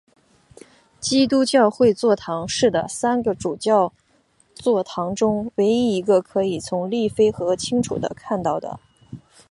[0.99, 3.93] 基督教会座堂是的三个主教
[4.55, 8.79] 座堂中唯一一个可以从利菲河清楚地看到的。